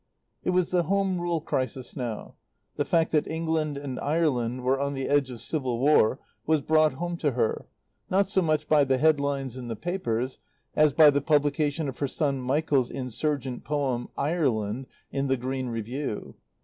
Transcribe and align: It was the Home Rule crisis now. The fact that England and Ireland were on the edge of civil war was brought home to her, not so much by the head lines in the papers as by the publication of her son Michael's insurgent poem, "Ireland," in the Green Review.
It 0.43 0.49
was 0.49 0.71
the 0.71 0.81
Home 0.81 1.19
Rule 1.21 1.41
crisis 1.41 1.95
now. 1.95 2.33
The 2.75 2.85
fact 2.85 3.11
that 3.11 3.27
England 3.27 3.77
and 3.77 3.99
Ireland 3.99 4.63
were 4.63 4.79
on 4.79 4.95
the 4.95 5.07
edge 5.07 5.29
of 5.29 5.39
civil 5.39 5.77
war 5.77 6.19
was 6.47 6.63
brought 6.63 6.93
home 6.93 7.17
to 7.17 7.33
her, 7.33 7.67
not 8.09 8.27
so 8.27 8.41
much 8.41 8.67
by 8.67 8.83
the 8.83 8.97
head 8.97 9.19
lines 9.19 9.57
in 9.57 9.67
the 9.67 9.75
papers 9.75 10.39
as 10.75 10.91
by 10.91 11.11
the 11.11 11.21
publication 11.21 11.87
of 11.87 11.99
her 11.99 12.07
son 12.07 12.39
Michael's 12.41 12.89
insurgent 12.89 13.63
poem, 13.63 14.09
"Ireland," 14.17 14.87
in 15.11 15.27
the 15.27 15.37
Green 15.37 15.69
Review. 15.69 16.33